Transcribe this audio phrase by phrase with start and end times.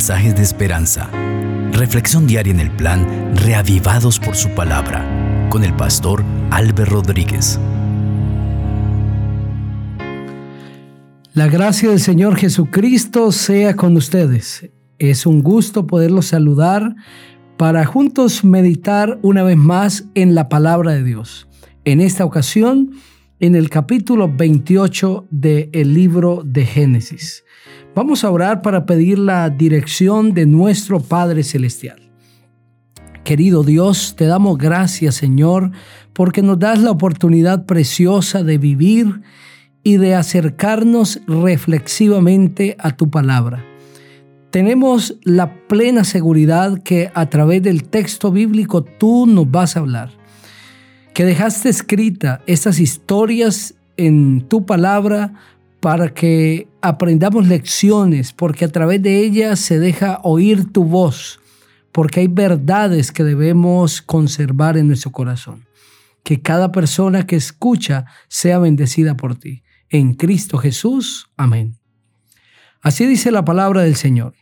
[0.00, 1.10] mensajes de esperanza.
[1.72, 5.04] Reflexión diaria en el plan Reavivados por su palabra
[5.50, 7.60] con el pastor Álvaro Rodríguez.
[11.34, 14.70] La gracia del Señor Jesucristo sea con ustedes.
[14.98, 16.96] Es un gusto poderlos saludar
[17.58, 21.46] para juntos meditar una vez más en la palabra de Dios.
[21.84, 22.92] En esta ocasión,
[23.40, 27.42] en el capítulo 28 del libro de Génesis.
[27.94, 32.10] Vamos a orar para pedir la dirección de nuestro Padre Celestial.
[33.24, 35.70] Querido Dios, te damos gracias, Señor,
[36.12, 39.22] porque nos das la oportunidad preciosa de vivir
[39.82, 43.64] y de acercarnos reflexivamente a tu palabra.
[44.50, 50.19] Tenemos la plena seguridad que a través del texto bíblico tú nos vas a hablar,
[51.14, 55.32] que dejaste escrita estas historias en tu palabra
[55.80, 61.40] para que aprendamos lecciones, porque a través de ellas se deja oír tu voz,
[61.92, 65.66] porque hay verdades que debemos conservar en nuestro corazón.
[66.22, 69.62] Que cada persona que escucha sea bendecida por ti.
[69.88, 71.30] En Cristo Jesús.
[71.36, 71.78] Amén.
[72.82, 74.34] Así dice la palabra del Señor.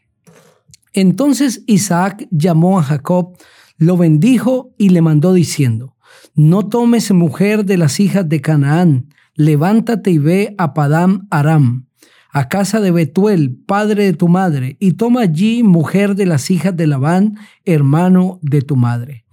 [0.92, 3.36] Entonces Isaac llamó a Jacob,
[3.76, 5.94] lo bendijo y le mandó diciendo,
[6.34, 11.86] no tomes mujer de las hijas de Canaán, levántate y ve a Padam Aram,
[12.30, 16.76] a casa de Betuel, padre de tu madre, y toma allí mujer de las hijas
[16.76, 19.24] de Labán, hermano de tu madre.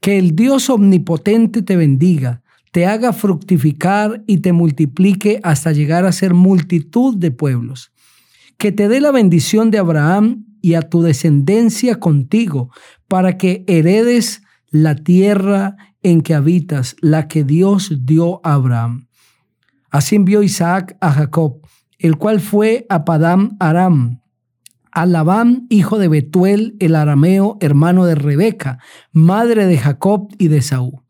[0.00, 6.12] Que el Dios omnipotente te bendiga, te haga fructificar y te multiplique hasta llegar a
[6.12, 7.92] ser multitud de pueblos.
[8.58, 12.70] Que te dé la bendición de Abraham y a tu descendencia contigo,
[13.06, 19.08] para que heredes la tierra en que habitas, la que Dios dio a Abraham.
[19.90, 21.60] Así envió Isaac a Jacob,
[21.98, 24.20] el cual fue a Padam Aram,
[24.92, 28.78] a Labán, hijo de Betuel, el arameo, hermano de Rebeca,
[29.12, 31.02] madre de Jacob y de Saúl.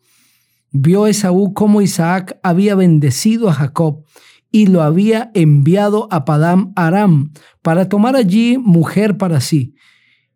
[0.70, 4.04] Vio Esaú cómo Isaac había bendecido a Jacob
[4.50, 9.74] y lo había enviado a Padam Aram para tomar allí mujer para sí,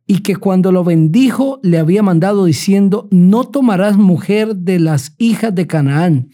[0.06, 5.54] y que cuando lo bendijo le había mandado diciendo, no tomarás mujer de las hijas
[5.54, 6.30] de Canaán,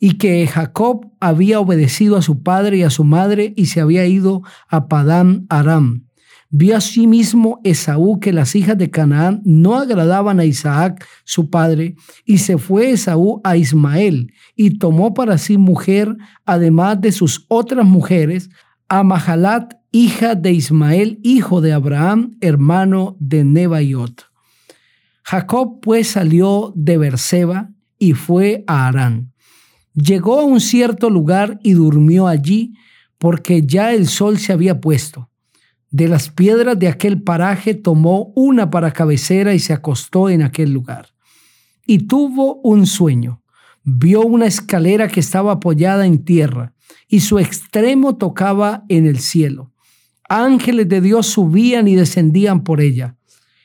[0.00, 4.06] y que Jacob había obedecido a su padre y a su madre y se había
[4.06, 6.04] ido a Padán Aram.
[6.50, 12.38] Vio asimismo Esaú que las hijas de Canaán no agradaban a Isaac, su padre, y
[12.38, 18.50] se fue Esaú a Ismael y tomó para sí mujer, además de sus otras mujeres,
[18.88, 24.26] a Mahalat, hija de Ismael, hijo de Abraham, hermano de Nebaiot.
[25.22, 29.32] Jacob pues salió de Berseba y fue a Arán.
[29.94, 32.74] Llegó a un cierto lugar y durmió allí
[33.18, 35.30] porque ya el sol se había puesto.
[35.90, 40.72] De las piedras de aquel paraje tomó una para cabecera y se acostó en aquel
[40.72, 41.14] lugar.
[41.86, 43.42] Y tuvo un sueño.
[43.84, 46.73] Vio una escalera que estaba apoyada en tierra
[47.08, 49.72] y su extremo tocaba en el cielo.
[50.28, 53.16] Ángeles de Dios subían y descendían por ella.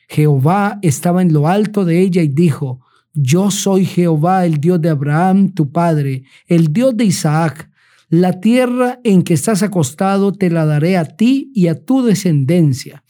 [0.08, 2.82] Jehová estaba en lo alto de ella y dijo,
[3.14, 7.70] yo soy Jehová, el Dios de Abraham, tu padre, el Dios de Isaac.
[8.10, 13.04] La tierra en que estás acostado te la daré a ti y a tu descendencia.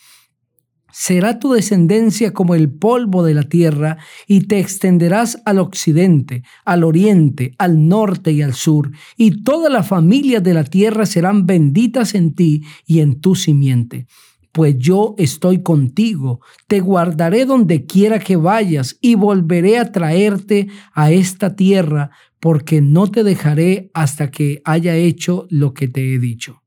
[1.01, 6.83] Será tu descendencia como el polvo de la tierra, y te extenderás al occidente, al
[6.83, 12.15] oriente, al norte y al sur, y todas las familias de la tierra serán benditas
[12.15, 14.07] en ti y en tu simiente
[14.51, 21.11] pues yo estoy contigo, te guardaré donde quiera que vayas y volveré a traerte a
[21.11, 26.63] esta tierra, porque no te dejaré hasta que haya hecho lo que te he dicho.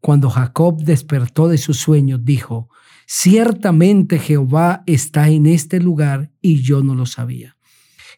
[0.00, 2.68] Cuando Jacob despertó de su sueño, dijo,
[3.06, 7.56] ciertamente Jehová está en este lugar y yo no lo sabía.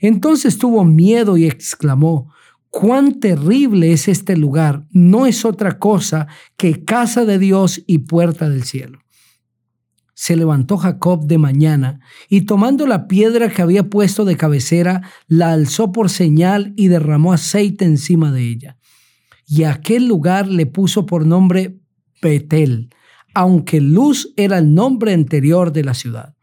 [0.00, 2.32] Entonces tuvo miedo y exclamó,
[2.70, 8.48] cuán terrible es este lugar, no es otra cosa que casa de Dios y puerta
[8.48, 9.00] del cielo.
[10.14, 15.52] Se levantó Jacob de mañana y tomando la piedra que había puesto de cabecera, la
[15.52, 18.78] alzó por señal y derramó aceite encima de ella.
[19.46, 21.78] Y aquel lugar le puso por nombre
[22.20, 22.90] Betel,
[23.38, 26.34] aunque Luz era el nombre anterior de la ciudad.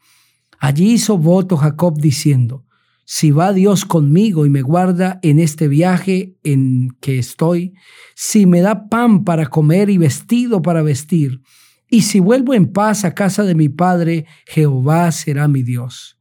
[0.59, 2.63] Allí hizo voto Jacob diciendo,
[3.03, 7.73] si va Dios conmigo y me guarda en este viaje en que estoy,
[8.15, 11.41] si me da pan para comer y vestido para vestir,
[11.89, 16.17] y si vuelvo en paz a casa de mi Padre, Jehová será mi Dios.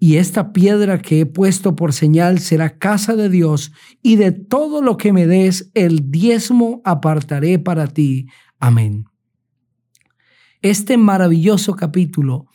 [0.00, 3.70] Y esta piedra que he puesto por señal será casa de Dios,
[4.02, 8.26] y de todo lo que me des, el diezmo apartaré para ti.
[8.58, 9.04] Amén.
[10.68, 12.48] Este maravilloso capítulo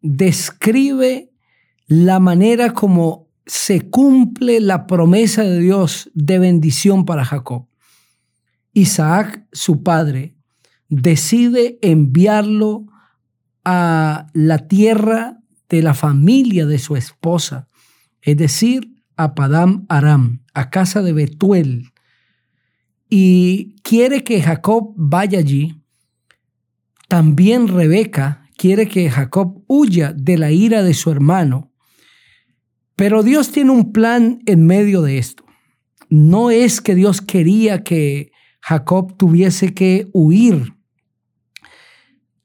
[0.00, 1.30] describe
[1.86, 7.68] la manera como se cumple la promesa de Dios de bendición para Jacob.
[8.72, 10.34] Isaac, su padre,
[10.88, 12.86] decide enviarlo
[13.64, 17.68] a la tierra de la familia de su esposa,
[18.20, 21.92] es decir, a Padam Aram, a casa de Betuel,
[23.08, 25.83] y quiere que Jacob vaya allí.
[27.14, 31.72] También Rebeca quiere que Jacob huya de la ira de su hermano.
[32.96, 35.44] Pero Dios tiene un plan en medio de esto.
[36.08, 40.74] No es que Dios quería que Jacob tuviese que huir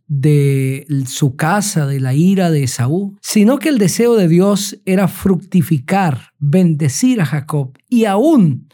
[0.05, 5.07] de su casa, de la ira de Esaú, sino que el deseo de Dios era
[5.07, 8.69] fructificar, bendecir a Jacob y aún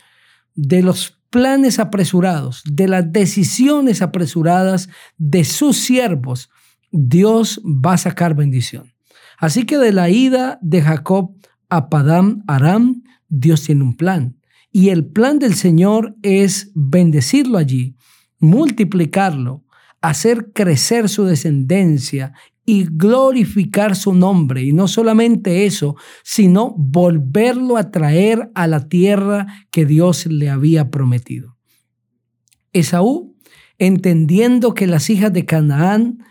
[0.56, 4.88] de los planes apresurados, de las decisiones apresuradas
[5.18, 6.50] de sus siervos,
[6.94, 8.94] Dios va a sacar bendición.
[9.38, 11.36] Así que de la ida de Jacob
[11.68, 14.38] a Padam Aram, Dios tiene un plan.
[14.72, 17.98] Y el plan del Señor es bendecirlo allí,
[18.40, 19.66] multiplicarlo,
[20.00, 22.32] hacer crecer su descendencia
[22.66, 24.64] y glorificar su nombre.
[24.64, 30.90] Y no solamente eso, sino volverlo a traer a la tierra que Dios le había
[30.90, 31.58] prometido.
[32.74, 33.36] Esaú,
[33.78, 36.26] entendiendo que las hijas de Canaán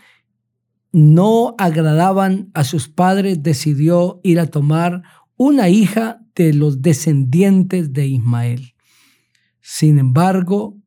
[0.91, 5.03] no agradaban a sus padres, decidió ir a tomar
[5.37, 8.73] una hija de los descendientes de Ismael.
[9.61, 10.77] Sin embargo,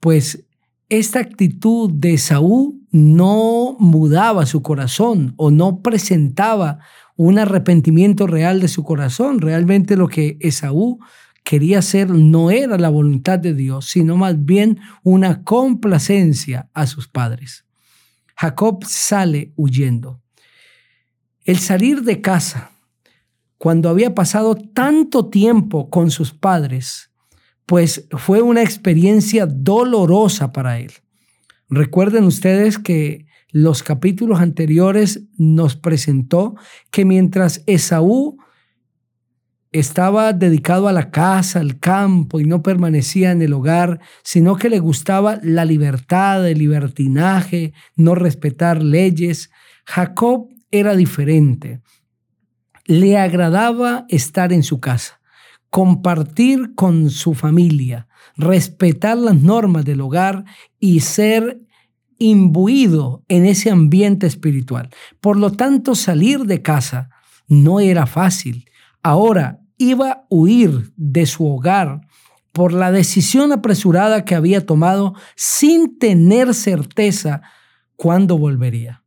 [0.00, 0.46] pues
[0.88, 6.80] esta actitud de Saúl no mudaba su corazón o no presentaba
[7.16, 9.40] un arrepentimiento real de su corazón.
[9.40, 10.98] Realmente lo que Esaú
[11.44, 17.08] quería hacer no era la voluntad de Dios, sino más bien una complacencia a sus
[17.08, 17.64] padres.
[18.36, 20.22] Jacob sale huyendo.
[21.44, 22.70] El salir de casa,
[23.58, 27.10] cuando había pasado tanto tiempo con sus padres,
[27.66, 30.92] pues fue una experiencia dolorosa para él.
[31.70, 36.56] Recuerden ustedes que los capítulos anteriores nos presentó
[36.90, 38.38] que mientras Esaú
[39.72, 44.68] estaba dedicado a la casa, al campo y no permanecía en el hogar, sino que
[44.68, 49.50] le gustaba la libertad, el libertinaje, no respetar leyes,
[49.84, 51.80] Jacob era diferente.
[52.86, 55.20] Le agradaba estar en su casa
[55.70, 60.44] compartir con su familia, respetar las normas del hogar
[60.78, 61.60] y ser
[62.18, 64.90] imbuido en ese ambiente espiritual.
[65.20, 67.10] Por lo tanto, salir de casa
[67.48, 68.66] no era fácil.
[69.02, 72.02] Ahora iba a huir de su hogar
[72.52, 77.42] por la decisión apresurada que había tomado sin tener certeza
[77.96, 79.00] cuándo volvería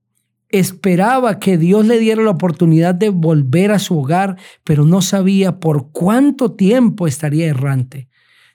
[0.53, 5.59] esperaba que Dios le diera la oportunidad de volver a su hogar, pero no sabía
[5.59, 8.07] por cuánto tiempo estaría errante.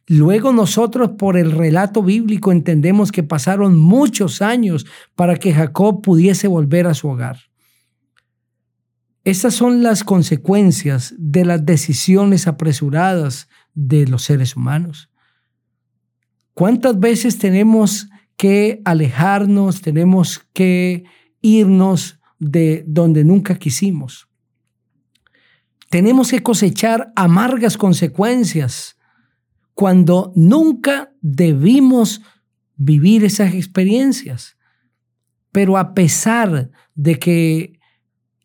[0.09, 6.49] Luego nosotros por el relato bíblico entendemos que pasaron muchos años para que Jacob pudiese
[6.49, 7.39] volver a su hogar.
[9.25, 15.11] Estas son las consecuencias de las decisiones apresuradas de los seres humanos.
[16.55, 21.05] ¿Cuántas veces tenemos que alejarnos, tenemos que
[21.43, 24.29] irnos de donde nunca quisimos.
[25.91, 28.97] Tenemos que cosechar amargas consecuencias
[29.79, 32.21] cuando nunca debimos
[32.75, 34.57] vivir esas experiencias.
[35.53, 37.79] Pero a pesar de que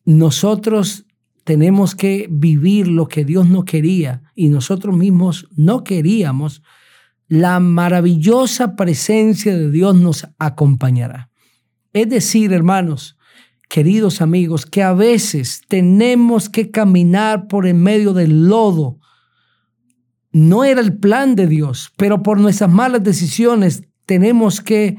[0.06, 1.08] nosotros
[1.44, 6.62] tenemos que vivir lo que Dios no quería y nosotros mismos no queríamos,
[7.28, 11.32] la maravillosa presencia de Dios nos acompañará.
[11.94, 13.18] Es decir, hermanos,
[13.70, 19.00] queridos amigos, que a veces tenemos que caminar por en medio del lodo.
[20.34, 24.98] No era el plan de Dios, pero por nuestras malas decisiones tenemos que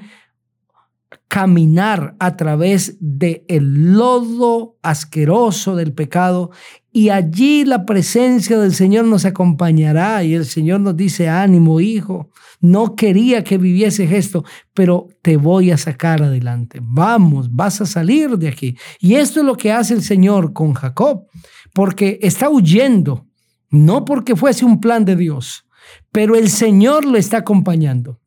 [1.29, 6.53] caminar a través del el lodo asqueroso del pecado
[6.93, 12.31] y allí la presencia del Señor nos acompañará y el Señor nos dice, ánimo hijo,
[12.61, 16.79] no quería que vivieses esto, pero te voy a sacar adelante.
[16.81, 18.77] Vamos, vas a salir de aquí.
[19.01, 21.27] Y esto es lo que hace el Señor con Jacob,
[21.73, 23.27] porque está huyendo,
[23.71, 25.67] no porque fuese un plan de Dios,
[26.13, 28.21] pero el Señor lo está acompañando.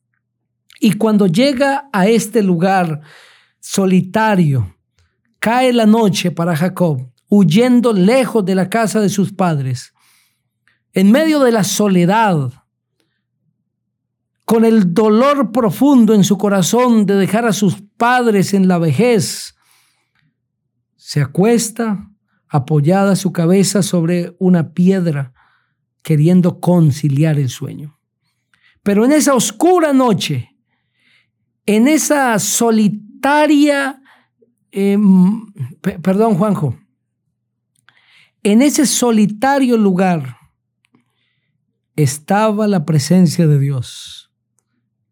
[0.80, 3.02] Y cuando llega a este lugar
[3.60, 4.76] solitario,
[5.40, 9.94] cae la noche para Jacob, huyendo lejos de la casa de sus padres,
[10.94, 12.52] en medio de la soledad,
[14.46, 19.56] con el dolor profundo en su corazón de dejar a sus padres en la vejez,
[20.96, 22.10] se acuesta
[22.50, 25.34] apoyada su cabeza sobre una piedra,
[26.04, 28.00] queriendo conciliar el sueño.
[28.84, 30.56] Pero en esa oscura noche,
[31.66, 34.02] en esa solitaria,
[34.72, 35.52] em,
[36.02, 36.78] perdón Juanjo,
[38.44, 40.38] en ese solitario lugar
[41.98, 44.32] estaba la presencia de Dios.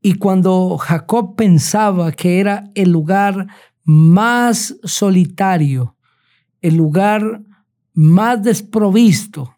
[0.01, 3.47] Y cuando Jacob pensaba que era el lugar
[3.83, 5.94] más solitario,
[6.65, 7.43] el lugar
[7.93, 9.55] más desprovisto,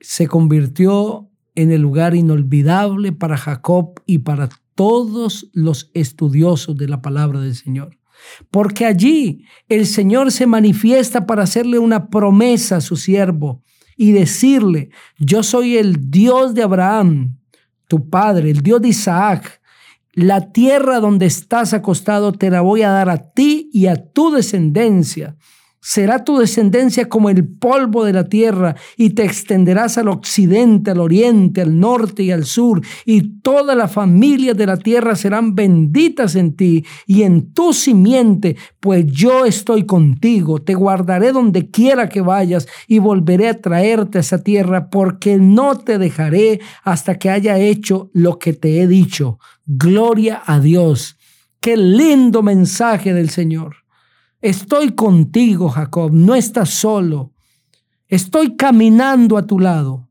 [0.00, 7.02] se convirtió en el lugar inolvidable para Jacob y para todos los estudiosos de la
[7.02, 8.00] palabra del Señor.
[8.50, 13.62] Porque allí el Señor se manifiesta para hacerle una promesa a su siervo
[13.96, 14.90] y decirle,
[15.20, 17.38] yo soy el Dios de Abraham,
[17.86, 19.60] tu padre, el Dios de Isaac,
[20.14, 24.32] la tierra donde estás acostado te la voy a dar a ti y a tu
[24.32, 25.36] descendencia.
[25.84, 31.00] Será tu descendencia como el polvo de la tierra y te extenderás al occidente, al
[31.00, 36.36] oriente, al norte y al sur y todas las familias de la tierra serán benditas
[36.36, 42.20] en ti y en tu simiente, pues yo estoy contigo, te guardaré donde quiera que
[42.20, 47.58] vayas y volveré a traerte a esa tierra porque no te dejaré hasta que haya
[47.58, 49.40] hecho lo que te he dicho.
[49.66, 51.16] Gloria a Dios.
[51.60, 53.81] Qué lindo mensaje del Señor.
[54.42, 57.32] Estoy contigo, Jacob, no estás solo.
[58.08, 60.08] Estoy caminando a tu lado.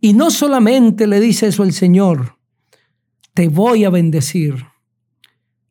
[0.00, 2.36] Y no solamente le dice eso el Señor,
[3.32, 4.66] te voy a bendecir.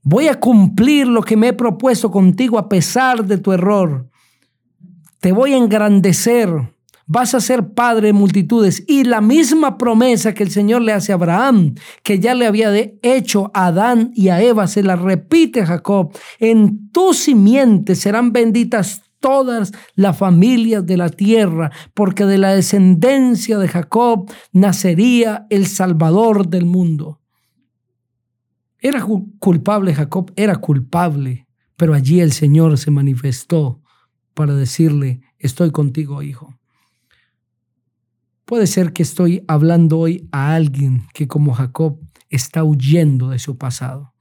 [0.01, 4.09] Voy a cumplir lo que me he propuesto contigo a pesar de tu error.
[5.19, 6.73] Te voy a engrandecer
[7.11, 8.85] vas a ser padre de multitudes.
[8.87, 12.71] Y la misma promesa que el Señor le hace a Abraham, que ya le había
[13.01, 16.17] hecho a Adán y a Eva, se la repite Jacob.
[16.39, 23.57] En tu simiente serán benditas todas las familias de la tierra, porque de la descendencia
[23.57, 27.19] de Jacob nacería el Salvador del mundo.
[28.79, 29.05] Era
[29.39, 33.81] culpable Jacob, era culpable, pero allí el Señor se manifestó
[34.33, 36.55] para decirle, estoy contigo, hijo.
[38.51, 43.57] Puede ser que estoy hablando hoy a alguien que como Jacob está huyendo de su
[43.57, 44.13] pasado.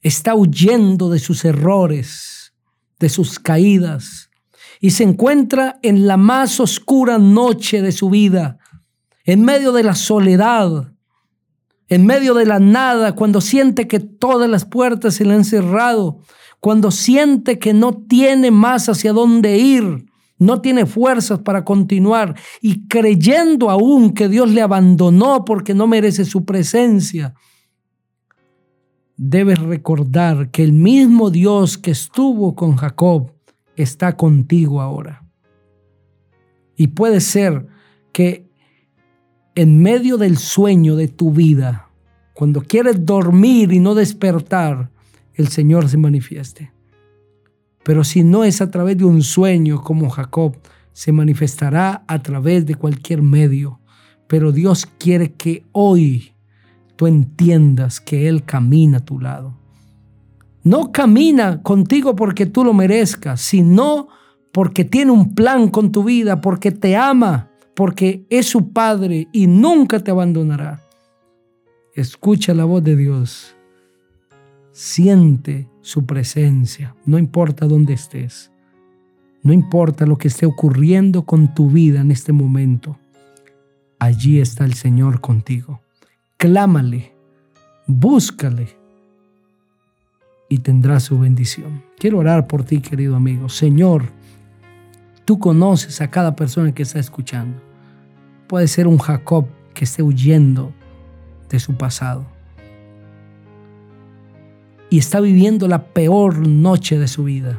[0.00, 2.54] Está huyendo de sus errores,
[2.98, 4.30] de sus caídas,
[4.80, 8.56] y se encuentra en la más oscura noche de su vida,
[9.26, 10.90] en medio de la soledad,
[11.88, 16.20] en medio de la nada, cuando siente que todas las puertas se le han cerrado,
[16.60, 20.06] cuando siente que no tiene más hacia dónde ir,
[20.44, 26.24] no tiene fuerzas para continuar y creyendo aún que Dios le abandonó porque no merece
[26.24, 27.34] su presencia,
[29.16, 33.32] debes recordar que el mismo Dios que estuvo con Jacob
[33.76, 35.24] está contigo ahora.
[36.76, 37.66] Y puede ser
[38.12, 38.48] que
[39.54, 41.88] en medio del sueño de tu vida,
[42.32, 44.90] cuando quieres dormir y no despertar,
[45.34, 46.72] el Señor se manifieste.
[47.84, 50.56] Pero si no es a través de un sueño como Jacob,
[50.92, 53.80] se manifestará a través de cualquier medio.
[54.26, 56.32] Pero Dios quiere que hoy
[56.96, 59.54] tú entiendas que Él camina a tu lado.
[60.62, 64.08] No camina contigo porque tú lo merezcas, sino
[64.50, 69.46] porque tiene un plan con tu vida, porque te ama, porque es su Padre y
[69.46, 70.80] nunca te abandonará.
[71.94, 73.53] Escucha la voz de Dios.
[74.74, 78.50] Siente su presencia, no importa dónde estés,
[79.44, 82.98] no importa lo que esté ocurriendo con tu vida en este momento,
[84.00, 85.80] allí está el Señor contigo.
[86.38, 87.14] Clámale,
[87.86, 88.76] búscale
[90.48, 91.84] y tendrás su bendición.
[91.96, 93.48] Quiero orar por ti, querido amigo.
[93.48, 94.10] Señor,
[95.24, 97.62] tú conoces a cada persona que está escuchando.
[98.48, 100.72] Puede ser un Jacob que esté huyendo
[101.48, 102.33] de su pasado
[104.94, 107.58] y está viviendo la peor noche de su vida.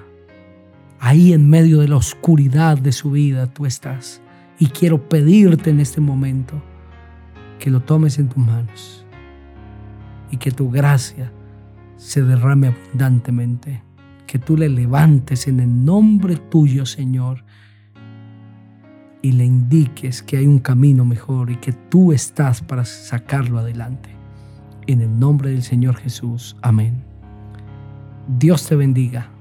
[1.02, 4.22] Ahí en medio de la oscuridad de su vida tú estás.
[4.58, 6.64] Y quiero pedirte en este momento
[7.60, 9.06] que lo tomes en tus manos
[10.32, 11.34] y que tu gracia
[11.98, 13.84] se derrame abundantemente.
[14.28, 17.44] Que tú le levantes en el nombre tuyo, Señor,
[19.22, 24.10] y le indiques que hay un camino mejor y que tú estás para sacarlo adelante.
[24.88, 26.56] En el nombre del Señor Jesús.
[26.62, 27.15] Amén.
[28.28, 29.35] Dios te bendiga.